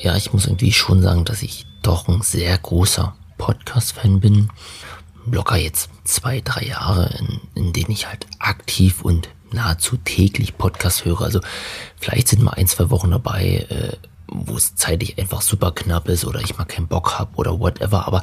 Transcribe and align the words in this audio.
ja, 0.00 0.16
ich 0.16 0.32
muss 0.32 0.46
irgendwie 0.46 0.72
schon 0.72 1.02
sagen, 1.02 1.24
dass 1.24 1.42
ich 1.42 1.66
doch 1.82 2.08
ein 2.08 2.22
sehr 2.22 2.56
großer 2.56 3.16
Podcast-Fan 3.36 4.20
bin. 4.20 4.50
Locker 5.26 5.56
jetzt 5.56 5.90
zwei, 6.04 6.40
drei 6.40 6.66
Jahre, 6.66 7.10
in, 7.18 7.40
in 7.54 7.72
denen 7.72 7.90
ich 7.90 8.06
halt 8.06 8.26
aktiv 8.38 9.02
und 9.02 9.28
nahezu 9.52 9.96
täglich 9.96 10.56
Podcast 10.56 11.04
höre. 11.04 11.22
Also 11.22 11.40
vielleicht 11.98 12.28
sind 12.28 12.42
mal 12.42 12.52
ein, 12.52 12.66
zwei 12.66 12.90
Wochen 12.90 13.10
dabei, 13.10 13.66
äh, 13.68 13.96
wo 14.28 14.56
es 14.56 14.74
zeitlich 14.76 15.18
einfach 15.18 15.42
super 15.42 15.72
knapp 15.72 16.08
ist 16.08 16.24
oder 16.24 16.40
ich 16.40 16.56
mal 16.56 16.64
keinen 16.64 16.86
Bock 16.86 17.18
habe 17.18 17.36
oder 17.36 17.58
whatever. 17.58 18.06
Aber 18.06 18.22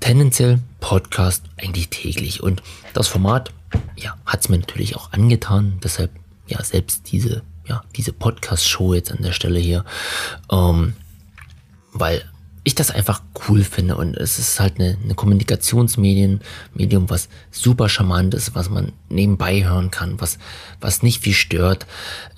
tendenziell 0.00 0.60
Podcast 0.80 1.44
eigentlich 1.56 1.90
täglich. 1.90 2.42
Und 2.42 2.62
das 2.92 3.08
Format, 3.08 3.52
ja, 3.96 4.16
hat 4.26 4.40
es 4.40 4.48
mir 4.48 4.58
natürlich 4.58 4.96
auch 4.96 5.12
angetan. 5.12 5.78
Deshalb, 5.82 6.10
ja, 6.46 6.62
selbst 6.62 7.12
diese, 7.12 7.42
ja, 7.68 7.82
diese 7.96 8.12
Podcast-Show 8.12 8.94
jetzt 8.94 9.12
an 9.12 9.22
der 9.22 9.32
Stelle 9.32 9.58
hier, 9.58 9.84
ähm, 10.50 10.94
weil 11.92 12.22
ich 12.64 12.74
das 12.74 12.90
einfach 12.90 13.22
cool 13.48 13.64
finde 13.64 13.96
und 13.96 14.16
es 14.16 14.38
ist 14.38 14.60
halt 14.60 14.78
eine, 14.78 14.98
eine 15.02 15.14
Kommunikationsmedium, 15.14 16.40
Medium, 16.74 17.08
was 17.08 17.28
super 17.50 17.88
charmant 17.88 18.34
ist, 18.34 18.54
was 18.54 18.68
man 18.68 18.92
nebenbei 19.08 19.64
hören 19.64 19.90
kann, 19.90 20.20
was, 20.20 20.38
was 20.80 21.02
nicht 21.02 21.22
viel 21.22 21.32
stört, 21.32 21.86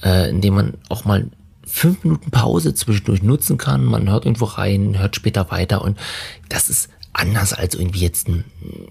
äh, 0.04 0.30
indem 0.30 0.54
man 0.54 0.74
auch 0.88 1.04
mal 1.04 1.26
fünf 1.66 2.04
Minuten 2.04 2.30
Pause 2.30 2.74
zwischendurch 2.74 3.22
nutzen 3.22 3.58
kann. 3.58 3.84
Man 3.84 4.08
hört 4.08 4.24
irgendwo 4.24 4.44
rein, 4.44 4.98
hört 4.98 5.16
später 5.16 5.50
weiter 5.50 5.82
und 5.82 5.98
das 6.48 6.68
ist 6.68 6.90
anders 7.12 7.52
als 7.52 7.74
irgendwie 7.74 8.00
jetzt 8.00 8.28
ein, 8.28 8.44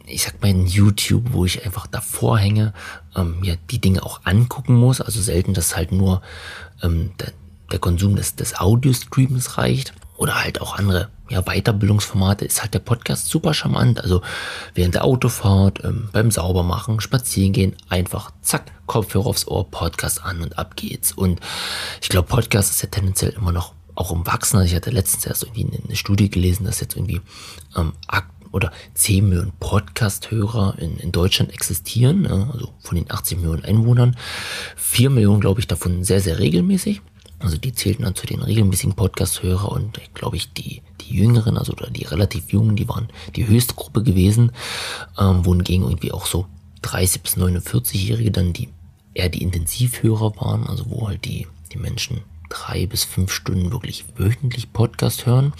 ich 0.05 0.23
sag 0.23 0.41
mal, 0.41 0.49
ein 0.49 0.67
YouTube, 0.67 1.31
wo 1.31 1.45
ich 1.45 1.65
einfach 1.65 1.87
davor 1.87 2.37
hänge, 2.37 2.73
ähm, 3.15 3.39
mir 3.39 3.57
die 3.71 3.79
Dinge 3.79 4.03
auch 4.03 4.21
angucken 4.25 4.75
muss. 4.75 5.01
Also 5.01 5.21
selten, 5.21 5.53
dass 5.53 5.75
halt 5.75 5.91
nur 5.91 6.21
ähm, 6.83 7.11
der, 7.19 7.31
der 7.71 7.79
Konsum 7.79 8.15
des, 8.15 8.35
des 8.35 8.59
Audio-Streams 8.59 9.57
reicht 9.57 9.93
oder 10.17 10.43
halt 10.43 10.59
auch 10.61 10.77
andere 10.77 11.09
ja, 11.29 11.43
Weiterbildungsformate 11.43 12.43
ist 12.43 12.61
halt 12.61 12.73
der 12.73 12.79
Podcast 12.79 13.29
super 13.29 13.53
charmant. 13.53 14.03
Also 14.03 14.21
während 14.73 14.95
der 14.95 15.05
Autofahrt, 15.05 15.83
ähm, 15.83 16.09
beim 16.11 16.31
Saubermachen, 16.31 16.99
Spazierengehen, 16.99 17.75
einfach 17.87 18.31
zack, 18.41 18.71
Kopfhörer 18.87 19.27
aufs 19.27 19.47
Ohr, 19.47 19.69
Podcast 19.69 20.23
an 20.23 20.41
und 20.41 20.57
ab 20.57 20.75
geht's. 20.75 21.11
Und 21.11 21.39
ich 22.01 22.09
glaube, 22.09 22.27
Podcast 22.27 22.71
ist 22.71 22.81
ja 22.81 22.89
tendenziell 22.89 23.31
immer 23.31 23.51
noch 23.51 23.73
auch 23.95 24.11
im 24.11 24.25
Wachsen. 24.25 24.57
Also 24.57 24.69
ich 24.69 24.75
hatte 24.75 24.91
letztens 24.91 25.25
erst 25.25 25.43
irgendwie 25.43 25.67
eine 25.85 25.95
Studie 25.95 26.29
gelesen, 26.29 26.65
dass 26.65 26.79
jetzt 26.79 26.95
irgendwie 26.95 27.21
ähm, 27.75 27.93
oder 28.51 28.71
10 28.95 29.29
Millionen 29.29 29.51
Podcast-Hörer 29.59 30.75
in, 30.79 30.97
in 30.97 31.11
Deutschland 31.11 31.53
existieren, 31.53 32.23
ne? 32.23 32.49
also 32.51 32.73
von 32.79 32.95
den 32.95 33.11
80 33.11 33.37
Millionen 33.37 33.63
Einwohnern. 33.63 34.15
4 34.75 35.09
Millionen, 35.09 35.39
glaube 35.39 35.59
ich, 35.59 35.67
davon 35.67 36.03
sehr, 36.03 36.21
sehr 36.21 36.39
regelmäßig. 36.39 37.01
Also 37.39 37.57
die 37.57 37.73
zählten 37.73 38.03
dann 38.03 38.15
zu 38.15 38.27
den 38.27 38.41
regelmäßigen 38.41 38.95
Podcast-Hörer 38.95 39.71
und 39.71 39.99
glaube 40.13 40.35
ich, 40.35 40.51
die, 40.51 40.81
die 41.01 41.15
Jüngeren, 41.15 41.57
also 41.57 41.71
oder 41.71 41.89
die 41.89 42.03
relativ 42.03 42.51
Jungen, 42.51 42.75
die 42.75 42.89
waren 42.89 43.07
die 43.35 43.47
höchste 43.47 43.75
Gruppe 43.75 44.03
gewesen, 44.03 44.51
ähm, 45.17 45.45
wohingegen 45.45 45.85
irgendwie 45.85 46.11
auch 46.11 46.25
so 46.25 46.47
30 46.81 47.21
bis 47.21 47.37
49-Jährige 47.37 48.31
dann 48.31 48.51
die 48.51 48.69
eher 49.13 49.29
die 49.29 49.41
Intensivhörer 49.41 50.35
waren, 50.37 50.67
also 50.67 50.89
wo 50.89 51.07
halt 51.07 51.25
die, 51.25 51.47
die 51.71 51.77
Menschen 51.77 52.21
drei 52.49 52.85
bis 52.85 53.03
fünf 53.03 53.31
Stunden 53.31 53.71
wirklich 53.71 54.05
wöchentlich 54.17 54.73
Podcast 54.73 55.25
hören. 55.25 55.53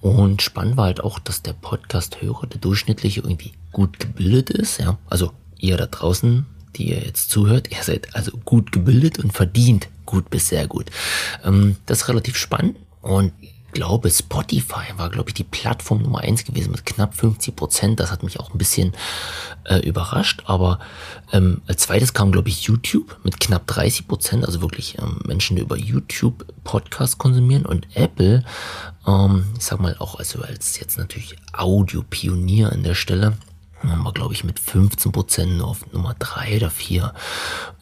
Und 0.00 0.42
spannend 0.42 0.76
war 0.76 0.86
halt 0.86 1.02
auch, 1.02 1.18
dass 1.18 1.42
der 1.42 1.52
Podcast-Hörer, 1.52 2.46
der 2.46 2.60
durchschnittliche, 2.60 3.20
irgendwie 3.20 3.52
gut 3.72 3.98
gebildet 3.98 4.50
ist. 4.50 4.78
Ja, 4.78 4.96
also 5.10 5.32
ihr 5.58 5.76
da 5.76 5.86
draußen, 5.86 6.46
die 6.76 6.90
ihr 6.90 7.00
jetzt 7.00 7.30
zuhört, 7.30 7.70
ihr 7.70 7.82
seid 7.82 8.14
also 8.14 8.32
gut 8.44 8.70
gebildet 8.72 9.18
und 9.18 9.32
verdient 9.32 9.88
gut 10.06 10.30
bis 10.30 10.48
sehr 10.48 10.66
gut. 10.66 10.86
Ähm, 11.44 11.76
das 11.86 12.02
ist 12.02 12.08
relativ 12.08 12.36
spannend 12.36 12.76
und 13.02 13.32
glaube, 13.78 14.10
Spotify 14.10 14.92
war, 14.96 15.08
glaube 15.08 15.30
ich, 15.30 15.34
die 15.34 15.44
Plattform 15.44 16.02
Nummer 16.02 16.18
eins 16.18 16.44
gewesen 16.44 16.72
mit 16.72 16.84
knapp 16.84 17.14
50 17.14 17.54
Prozent. 17.54 18.00
Das 18.00 18.10
hat 18.10 18.24
mich 18.24 18.40
auch 18.40 18.52
ein 18.52 18.58
bisschen 18.58 18.92
äh, 19.62 19.78
überrascht. 19.86 20.42
Aber 20.46 20.80
ähm, 21.32 21.62
als 21.68 21.82
zweites 21.82 22.12
kam, 22.12 22.32
glaube 22.32 22.48
ich, 22.48 22.64
YouTube 22.64 23.16
mit 23.22 23.38
knapp 23.38 23.68
30 23.68 24.08
Prozent. 24.08 24.44
Also 24.44 24.60
wirklich 24.62 24.98
ähm, 24.98 25.20
Menschen, 25.24 25.54
die 25.54 25.62
über 25.62 25.76
YouTube 25.76 26.44
Podcasts 26.64 27.18
konsumieren. 27.18 27.66
Und 27.66 27.86
Apple, 27.94 28.42
ähm, 29.06 29.44
ich 29.56 29.64
sag 29.64 29.78
mal 29.78 29.94
auch 30.00 30.16
also 30.16 30.42
als 30.42 30.80
jetzt 30.80 30.98
natürlich 30.98 31.36
Audio-Pionier 31.52 32.72
an 32.72 32.82
der 32.82 32.96
Stelle, 32.96 33.34
haben 33.84 34.02
wir, 34.02 34.12
glaube 34.12 34.34
ich, 34.34 34.42
mit 34.42 34.58
15 34.58 35.12
Prozent 35.12 35.62
auf 35.62 35.86
Nummer 35.92 36.16
drei 36.18 36.56
oder 36.56 36.70
vier. 36.70 37.14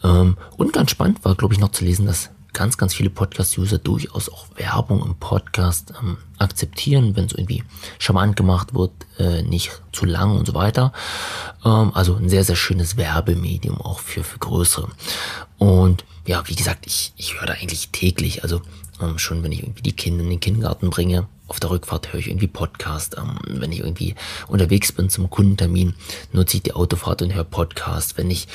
Ähm, 0.05 0.37
und 0.59 0.75
ganz 0.75 0.91
spannend 0.91 1.25
war, 1.25 1.37
glaube 1.37 1.55
ich, 1.55 1.61
noch 1.61 1.73
zu 1.73 1.87
lesen, 1.87 2.05
dass 2.05 2.29
ganz, 2.57 2.79
ganz 2.79 2.95
viele 2.95 3.11
Podcast-User 3.11 3.77
durchaus 3.77 4.31
auch 4.31 4.47
Werbung 4.57 5.05
im 5.05 5.15
Podcast 5.17 5.93
ähm, 6.01 6.17
akzeptieren, 6.39 7.15
wenn 7.15 7.27
es 7.27 7.33
irgendwie 7.33 7.63
charmant 7.99 8.35
gemacht 8.35 8.73
wird, 8.73 8.93
äh, 9.19 9.43
nicht 9.43 9.83
zu 9.93 10.07
lang 10.07 10.39
und 10.39 10.47
so 10.47 10.55
weiter. 10.55 10.95
Ähm, 11.67 11.93
also 11.95 12.17
ein 12.17 12.31
sehr, 12.31 12.45
sehr 12.45 12.57
schönes 12.57 12.97
Werbemedium 12.97 13.79
auch 13.79 13.99
für, 13.99 14.25
für 14.25 14.39
größere. 14.39 14.89
Und 15.59 16.07
ja, 16.27 16.43
wie 16.49 16.55
gesagt, 16.55 16.87
ich, 16.87 17.13
ich 17.19 17.39
höre 17.39 17.47
da 17.47 17.53
eigentlich 17.53 17.91
täglich, 17.91 18.43
also 18.43 18.63
ähm, 19.03 19.19
schon 19.19 19.43
wenn 19.43 19.53
ich 19.53 19.63
irgendwie 19.63 19.83
die 19.83 19.93
Kinder 19.93 20.25
in 20.25 20.31
den 20.31 20.41
Kindergarten 20.41 20.89
bringe, 20.89 21.29
auf 21.49 21.61
der 21.61 21.71
Rückfahrt 21.71 22.13
höre 22.13 22.21
ich 22.21 22.29
irgendwie 22.29 22.49
Podcast. 22.49 23.17
Ähm, 23.19 23.39
wenn 23.47 23.73
ich 23.73 23.81
irgendwie 23.81 24.15
unterwegs 24.49 24.93
bin 24.93 25.11
zum 25.11 25.31
Kundentermin, 25.31 25.95
nutze 26.33 26.57
ich 26.57 26.63
die 26.63 26.73
Autofahrt 26.73 27.23
und 27.23 27.35
höre 27.35 27.45
Podcast. 27.45 28.19
Wenn 28.19 28.31
ich 28.31 28.49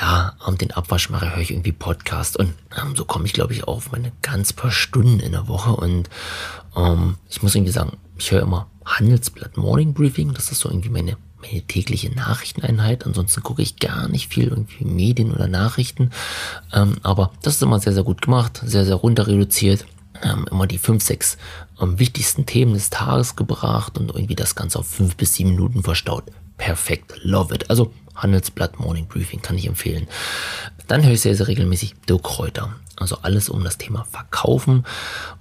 ja 0.00 0.34
den 0.60 0.70
Abwasch 0.72 1.10
mache, 1.10 1.34
höre 1.34 1.42
ich 1.42 1.50
irgendwie 1.50 1.72
Podcast. 1.72 2.36
Und 2.36 2.54
ähm, 2.80 2.96
so 2.96 3.04
komme 3.04 3.26
ich, 3.26 3.32
glaube 3.32 3.52
ich, 3.52 3.64
auf 3.64 3.92
meine 3.92 4.12
ganz 4.22 4.52
paar 4.52 4.70
Stunden 4.70 5.20
in 5.20 5.32
der 5.32 5.48
Woche. 5.48 5.76
Und 5.76 6.08
ähm, 6.76 7.16
ich 7.28 7.42
muss 7.42 7.54
irgendwie 7.54 7.72
sagen, 7.72 7.96
ich 8.16 8.30
höre 8.30 8.42
immer 8.42 8.68
Handelsblatt 8.84 9.56
Morning 9.56 9.92
Briefing. 9.92 10.34
Das 10.34 10.50
ist 10.50 10.60
so 10.60 10.68
irgendwie 10.68 10.90
meine 10.90 11.16
meine 11.42 11.62
tägliche 11.62 12.10
Nachrichteneinheit. 12.10 13.06
Ansonsten 13.06 13.42
gucke 13.42 13.62
ich 13.62 13.78
gar 13.78 14.08
nicht 14.08 14.30
viel 14.30 14.48
irgendwie 14.48 14.84
Medien 14.84 15.32
oder 15.32 15.48
Nachrichten. 15.48 16.10
Ähm, 16.72 16.96
aber 17.02 17.32
das 17.42 17.54
ist 17.54 17.62
immer 17.62 17.80
sehr, 17.80 17.94
sehr 17.94 18.02
gut 18.02 18.20
gemacht, 18.20 18.60
sehr, 18.64 18.84
sehr 18.84 18.96
runter 18.96 19.26
reduziert 19.26 19.86
ähm, 20.22 20.46
immer 20.50 20.66
die 20.66 20.78
fünf, 20.78 21.02
sechs 21.02 21.38
ähm, 21.80 21.98
wichtigsten 21.98 22.46
Themen 22.46 22.74
des 22.74 22.90
Tages 22.90 23.36
gebracht 23.36 23.98
und 23.98 24.10
irgendwie 24.10 24.36
das 24.36 24.54
Ganze 24.54 24.78
auf 24.78 24.86
fünf 24.86 25.16
bis 25.16 25.34
sieben 25.34 25.50
Minuten 25.50 25.82
verstaut. 25.82 26.24
Perfekt, 26.56 27.12
love 27.22 27.54
it. 27.54 27.70
Also 27.70 27.92
Handelsblatt 28.14 28.78
Morning 28.78 29.06
Briefing 29.06 29.40
kann 29.40 29.56
ich 29.56 29.66
empfehlen. 29.66 30.06
Dann 30.88 31.04
höre 31.04 31.12
ich 31.12 31.22
sehr, 31.22 31.34
sehr 31.34 31.48
regelmäßig 31.48 31.94
Dirk 32.08 32.22
Kräuter. 32.22 32.74
Also 32.96 33.18
alles 33.22 33.48
um 33.48 33.64
das 33.64 33.78
Thema 33.78 34.04
Verkaufen. 34.04 34.84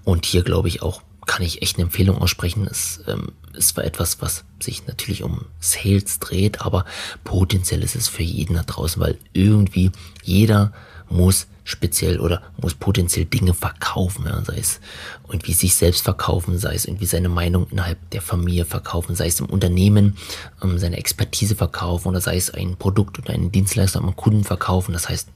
Und 0.05 0.25
hier 0.25 0.43
glaube 0.43 0.69
ich 0.69 0.81
auch, 0.81 1.01
kann 1.25 1.43
ich 1.43 1.61
echt 1.61 1.75
eine 1.75 1.83
Empfehlung 1.83 2.17
aussprechen. 2.17 2.65
Es 2.65 3.03
ähm, 3.07 3.33
ist 3.53 3.69
zwar 3.69 3.83
etwas, 3.83 4.21
was 4.21 4.45
sich 4.59 4.87
natürlich 4.87 5.23
um 5.23 5.45
Sales 5.59 6.19
dreht, 6.19 6.61
aber 6.61 6.85
potenziell 7.23 7.83
ist 7.83 7.95
es 7.95 8.07
für 8.07 8.23
jeden 8.23 8.55
da 8.55 8.63
draußen, 8.63 9.01
weil 9.01 9.17
irgendwie 9.33 9.91
jeder 10.23 10.71
muss 11.09 11.47
speziell 11.63 12.19
oder 12.19 12.41
muss 12.61 12.73
potenziell 12.73 13.25
Dinge 13.25 13.53
verkaufen, 13.53 14.25
ja, 14.25 14.43
sei 14.43 14.57
es 14.57 14.79
irgendwie 15.27 15.53
sich 15.53 15.75
selbst 15.75 16.01
verkaufen, 16.03 16.57
sei 16.57 16.73
es 16.73 16.85
irgendwie 16.85 17.05
seine 17.05 17.29
Meinung 17.29 17.67
innerhalb 17.69 18.09
der 18.09 18.21
Familie 18.21 18.65
verkaufen, 18.65 19.15
sei 19.15 19.27
es 19.27 19.39
im 19.39 19.45
Unternehmen 19.45 20.17
ähm, 20.63 20.79
seine 20.79 20.97
Expertise 20.97 21.55
verkaufen 21.55 22.07
oder 22.07 22.21
sei 22.21 22.37
es 22.37 22.49
ein 22.49 22.75
Produkt 22.77 23.19
oder 23.19 23.33
einen 23.33 23.51
Dienstleister 23.51 23.99
am 23.99 24.15
Kunden 24.15 24.43
verkaufen. 24.43 24.93
Das 24.93 25.09
heißt, 25.09 25.29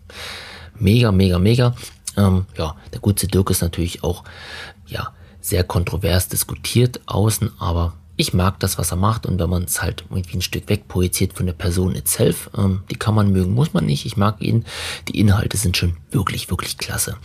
mega, 0.79 1.11
mega, 1.11 1.37
mega. 1.37 1.75
Ähm, 2.17 2.45
ja, 2.57 2.75
der 2.91 2.99
gute 2.99 3.27
Dirk 3.27 3.49
ist 3.51 3.61
natürlich 3.61 4.03
auch, 4.03 4.23
ja, 4.87 5.13
sehr 5.39 5.63
kontrovers 5.63 6.29
diskutiert 6.29 7.01
außen, 7.05 7.51
aber 7.59 7.93
ich 8.15 8.33
mag 8.33 8.59
das, 8.59 8.77
was 8.77 8.91
er 8.91 8.97
macht 8.97 9.25
und 9.25 9.39
wenn 9.39 9.49
man 9.49 9.63
es 9.63 9.81
halt 9.81 10.05
irgendwie 10.09 10.37
ein 10.37 10.41
Stück 10.41 10.69
weg 10.69 10.87
projiziert 10.87 11.33
von 11.33 11.45
der 11.45 11.53
Person 11.53 11.95
itself, 11.95 12.49
ähm, 12.55 12.83
die 12.89 12.95
kann 12.95 13.15
man 13.15 13.31
mögen, 13.31 13.53
muss 13.53 13.73
man 13.73 13.85
nicht. 13.85 14.05
Ich 14.05 14.17
mag 14.17 14.41
ihn. 14.41 14.65
Die 15.07 15.19
Inhalte 15.19 15.57
sind 15.57 15.77
schon 15.77 15.97
wirklich, 16.11 16.49
wirklich 16.49 16.77
klasse. 16.77 17.17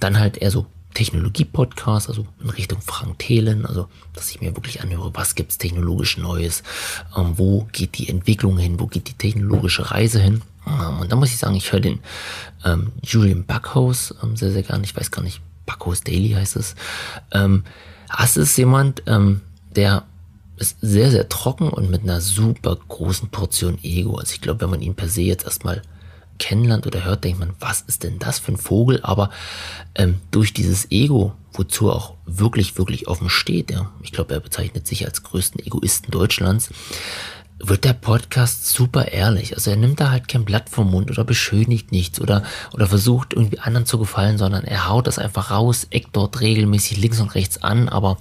Dann 0.00 0.18
halt 0.18 0.38
eher 0.38 0.50
so 0.50 0.66
Technologie-Podcast, 0.94 2.08
also 2.08 2.26
in 2.42 2.50
Richtung 2.50 2.80
Frank 2.80 3.18
Thelen, 3.18 3.66
also 3.66 3.88
dass 4.12 4.30
ich 4.30 4.40
mir 4.40 4.56
wirklich 4.56 4.80
anhöre, 4.80 5.10
was 5.14 5.34
gibt's 5.34 5.58
technologisch 5.58 6.18
Neues, 6.18 6.62
ähm, 7.16 7.34
wo 7.36 7.68
geht 7.72 7.98
die 7.98 8.08
Entwicklung 8.08 8.58
hin, 8.58 8.80
wo 8.80 8.86
geht 8.86 9.08
die 9.08 9.14
technologische 9.14 9.90
Reise 9.90 10.20
hin. 10.20 10.42
Ähm, 10.66 11.00
und 11.00 11.12
da 11.12 11.16
muss 11.16 11.30
ich 11.30 11.38
sagen, 11.38 11.56
ich 11.56 11.72
höre 11.72 11.80
den 11.80 12.00
ähm, 12.64 12.92
Julian 13.02 13.44
Backhaus 13.44 14.14
ähm, 14.22 14.36
sehr, 14.36 14.52
sehr 14.52 14.62
gerne. 14.62 14.84
Ich 14.84 14.96
weiß 14.96 15.10
gar 15.10 15.22
nicht, 15.22 15.40
Backhaus 15.66 16.02
Daily 16.02 16.30
heißt 16.30 16.56
es. 16.56 16.74
Ähm, 17.32 17.64
das 18.16 18.36
ist 18.36 18.56
jemand, 18.56 19.02
ähm, 19.06 19.40
der 19.74 20.04
ist 20.56 20.78
sehr, 20.80 21.10
sehr 21.10 21.28
trocken 21.28 21.68
und 21.68 21.90
mit 21.90 22.02
einer 22.02 22.20
super 22.20 22.76
großen 22.76 23.28
Portion 23.28 23.78
Ego. 23.82 24.16
Also 24.16 24.34
ich 24.34 24.40
glaube, 24.40 24.60
wenn 24.60 24.70
man 24.70 24.82
ihn 24.82 24.94
per 24.94 25.08
se 25.08 25.22
jetzt 25.22 25.44
erstmal 25.44 25.82
kennenlernt 26.38 26.86
oder 26.86 27.04
hört, 27.04 27.24
denkt 27.24 27.38
man, 27.38 27.54
was 27.60 27.82
ist 27.82 28.02
denn 28.02 28.18
das 28.18 28.38
für 28.38 28.52
ein 28.52 28.56
Vogel? 28.56 29.00
Aber 29.02 29.30
ähm, 29.94 30.20
durch 30.30 30.52
dieses 30.52 30.90
Ego, 30.90 31.32
wozu 31.52 31.88
er 31.88 31.96
auch 31.96 32.14
wirklich, 32.26 32.76
wirklich 32.78 33.08
offen 33.08 33.30
steht, 33.30 33.70
ja, 33.70 33.90
ich 34.02 34.12
glaube, 34.12 34.34
er 34.34 34.40
bezeichnet 34.40 34.86
sich 34.86 35.06
als 35.06 35.22
größten 35.22 35.64
Egoisten 35.64 36.10
Deutschlands, 36.10 36.70
wird 37.58 37.84
der 37.84 37.92
Podcast 37.92 38.66
super 38.68 39.08
ehrlich. 39.08 39.54
Also 39.54 39.70
er 39.70 39.76
nimmt 39.76 40.00
da 40.00 40.10
halt 40.10 40.28
kein 40.28 40.44
Blatt 40.44 40.68
vom 40.68 40.90
Mund 40.90 41.10
oder 41.10 41.24
beschönigt 41.24 41.92
nichts 41.92 42.20
oder, 42.20 42.42
oder 42.72 42.86
versucht 42.86 43.32
irgendwie 43.32 43.60
anderen 43.60 43.86
zu 43.86 43.98
gefallen, 43.98 44.38
sondern 44.38 44.64
er 44.64 44.88
haut 44.88 45.06
das 45.06 45.18
einfach 45.18 45.50
raus, 45.50 45.86
eckt 45.90 46.16
dort 46.16 46.40
regelmäßig 46.40 46.98
links 46.98 47.20
und 47.20 47.34
rechts 47.34 47.62
an, 47.62 47.88
aber 47.88 48.18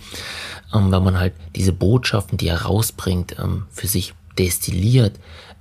ähm, 0.74 0.92
wenn 0.92 1.04
man 1.04 1.20
halt 1.20 1.34
diese 1.56 1.74
Botschaften, 1.74 2.38
die 2.38 2.48
er 2.48 2.64
rausbringt, 2.64 3.38
ähm, 3.40 3.66
für 3.72 3.88
sich 3.88 4.14
destilliert, 4.38 5.20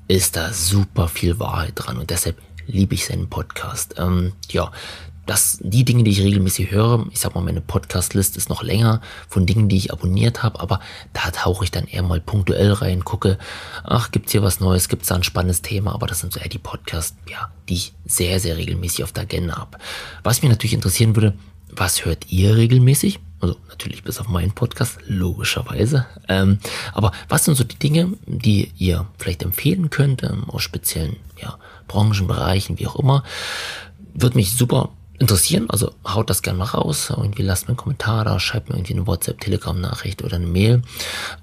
ist 0.09 0.37
da 0.37 0.53
super 0.53 1.09
viel 1.09 1.39
Wahrheit 1.39 1.73
dran 1.77 1.99
und 1.99 2.11
deshalb 2.11 2.41
liebe 2.67 2.95
ich 2.95 3.07
seinen 3.07 3.29
Podcast. 3.29 3.95
Ähm, 3.99 4.33
ja, 4.51 4.71
das, 5.27 5.61
die 5.63 5.85
Dinge, 5.85 6.03
die 6.03 6.11
ich 6.11 6.21
regelmäßig 6.21 6.73
höre, 6.73 7.07
ich 7.13 7.21
sag 7.21 7.35
mal, 7.35 7.43
meine 7.43 7.61
Podcast-List 7.61 8.37
ist 8.37 8.49
noch 8.49 8.63
länger 8.63 9.01
von 9.29 9.47
Dingen, 9.47 9.69
die 9.69 9.77
ich 9.77 9.93
abonniert 9.93 10.43
habe, 10.43 10.59
aber 10.59 10.81
da 11.13 11.31
tauche 11.31 11.65
ich 11.65 11.71
dann 11.71 11.87
eher 11.87 12.03
mal 12.03 12.21
punktuell 12.21 12.73
rein, 12.73 13.05
gucke, 13.05 13.39
ach, 13.85 14.11
gibt's 14.11 14.33
hier 14.33 14.43
was 14.43 14.59
Neues, 14.59 14.89
gibt's 14.89 15.09
da 15.09 15.15
ein 15.15 15.23
spannendes 15.23 15.63
Thema, 15.63 15.95
aber 15.95 16.09
das 16.09 16.21
sind 16.21 16.33
so 16.33 16.41
eher 16.41 16.49
die 16.49 16.59
Podcasts, 16.59 17.17
ja, 17.31 17.51
die 17.69 17.75
ich 17.75 17.95
sehr, 18.05 18.41
sehr 18.41 18.57
regelmäßig 18.57 19.05
auf 19.05 19.13
der 19.13 19.23
Agenda 19.23 19.57
habe. 19.57 19.79
Was 20.25 20.43
mich 20.43 20.51
natürlich 20.51 20.75
interessieren 20.75 21.15
würde, 21.15 21.35
was 21.71 22.05
hört 22.05 22.31
ihr 22.31 22.57
regelmäßig? 22.57 23.21
Also 23.43 23.57
natürlich 23.69 24.05
bis 24.05 24.21
auf 24.21 24.29
meinen 24.29 24.53
Podcast, 24.53 25.01
logischerweise. 25.07 26.07
Ähm, 26.29 26.61
aber 26.95 27.11
was 27.29 27.45
sind 27.45 27.57
so 27.57 27.65
die 27.65 27.79
Dinge, 27.79 28.13
die 28.25 28.73
ihr 28.79 29.07
vielleicht 29.19 29.43
empfehlen 29.43 29.91
könnt, 29.91 30.23
ähm, 30.23 30.49
aus 30.49 30.63
speziellen 30.63 31.17
ja, 31.43 31.59
Branchenbereichen, 31.89 32.79
wie 32.79 32.87
auch 32.87 32.95
immer? 32.95 33.25
Würde 34.15 34.37
mich 34.37 34.53
super 34.53 34.91
interessieren, 35.19 35.69
also 35.71 35.93
haut 36.07 36.31
das 36.31 36.43
gerne 36.43 36.61
mal 36.61 36.67
raus. 36.67 37.11
Irgendwie 37.11 37.43
lasst 37.43 37.65
mir 37.65 37.71
einen 37.71 37.79
Kommentar 37.79 38.25
da, 38.25 38.39
schreibt 38.39 38.69
mir 38.69 38.77
irgendwie 38.77 38.95
eine 38.95 39.09
WhatsApp, 39.09 39.41
Telegram-Nachricht 39.41 40.23
oder 40.23 40.37
eine 40.37 40.47
Mail. 40.47 40.83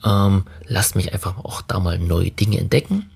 Ähm, 0.05 0.45
lasst 0.67 0.95
mich 0.95 1.11
einfach 1.11 1.37
auch 1.37 1.61
da 1.61 1.81
mal 1.81 1.99
neue 1.99 2.31
Dinge 2.31 2.59
entdecken. 2.59 3.09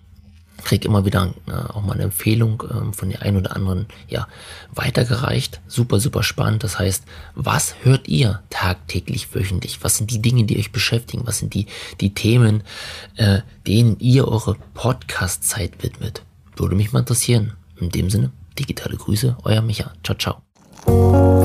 Krieg 0.64 0.86
immer 0.86 1.06
wieder 1.06 1.34
äh, 1.48 1.52
auch 1.52 1.82
mal 1.82 1.94
eine 1.94 2.04
Empfehlung 2.04 2.64
ähm, 2.72 2.94
von 2.94 3.10
der 3.10 3.22
einen 3.22 3.38
oder 3.38 3.56
anderen 3.56 3.88
ja 4.08 4.28
weitergereicht. 4.74 5.62
Super, 5.68 6.00
super 6.00 6.24
spannend. 6.24 6.64
Das 6.64 6.80
heißt, 6.80 7.04
was 7.36 7.76
hört 7.84 8.08
ihr 8.08 8.42
tagtäglich, 8.50 9.34
wöchentlich? 9.34 9.84
Was 9.84 9.98
sind 9.98 10.12
die 10.12 10.22
Dinge, 10.22 10.46
die 10.46 10.58
euch 10.58 10.72
beschäftigen? 10.72 11.24
Was 11.26 11.40
sind 11.40 11.54
die, 11.54 11.68
die 12.02 12.14
Themen, 12.14 12.64
äh, 13.18 13.40
denen 13.68 14.00
ihr 14.00 14.28
eure 14.28 14.56
Podcast-Zeit 14.74 15.84
widmet? 15.84 16.24
Würde 16.56 16.76
mich 16.76 16.94
mal 16.94 17.00
interessieren. 17.00 17.54
In 17.80 17.90
dem 17.90 18.10
Sinne, 18.10 18.32
digitale 18.58 18.96
Grüße, 18.96 19.38
euer 19.44 19.62
Micha. 19.62 19.92
Ciao, 20.04 20.18
ciao. 20.18 21.43